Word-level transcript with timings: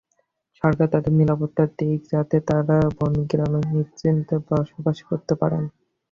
সরকার 0.63 0.87
তাঁদের 0.93 1.13
নিরাপত্তা 1.19 1.63
দিক, 1.77 1.99
যাতে 2.11 2.37
তাঁরা 2.47 2.77
বনগ্রামেই 2.97 3.65
নিশ্চিন্তে 3.73 4.35
বসবাস 4.49 4.97
করতে 5.09 5.33
পারেন। 5.41 5.63